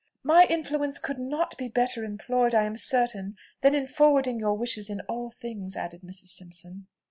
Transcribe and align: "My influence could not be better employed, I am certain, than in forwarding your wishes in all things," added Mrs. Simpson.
"My 0.23 0.47
influence 0.49 0.97
could 0.97 1.19
not 1.19 1.55
be 1.59 1.67
better 1.67 2.03
employed, 2.03 2.55
I 2.55 2.63
am 2.63 2.75
certain, 2.75 3.35
than 3.61 3.75
in 3.75 3.85
forwarding 3.85 4.39
your 4.39 4.55
wishes 4.57 4.89
in 4.89 5.01
all 5.01 5.29
things," 5.29 5.75
added 5.75 6.01
Mrs. 6.01 6.29
Simpson. 6.29 6.87